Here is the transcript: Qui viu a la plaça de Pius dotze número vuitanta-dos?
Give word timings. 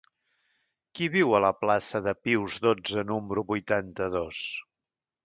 Qui 0.99 1.09
viu 1.15 1.35
a 1.35 1.41
la 1.43 1.51
plaça 1.59 2.01
de 2.07 2.13
Pius 2.21 2.57
dotze 2.63 3.05
número 3.11 3.45
vuitanta-dos? 3.53 4.41